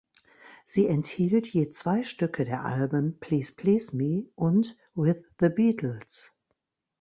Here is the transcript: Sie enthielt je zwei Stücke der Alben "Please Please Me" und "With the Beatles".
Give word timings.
Sie 0.65 0.87
enthielt 0.87 1.45
je 1.53 1.69
zwei 1.69 2.01
Stücke 2.01 2.43
der 2.43 2.65
Alben 2.65 3.19
"Please 3.19 3.51
Please 3.55 3.95
Me" 3.95 4.25
und 4.33 4.75
"With 4.95 5.17
the 5.39 5.49
Beatles". 5.49 6.33